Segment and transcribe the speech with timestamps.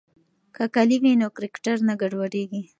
[0.55, 2.61] که کالي وي نو کرکټر نه ګډوډیږي.